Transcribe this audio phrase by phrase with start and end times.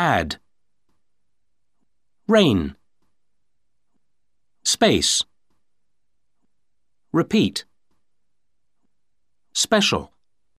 [0.00, 0.38] add,
[2.26, 2.74] rain,
[4.64, 5.22] space,
[7.12, 7.66] repeat,
[9.52, 10.10] special.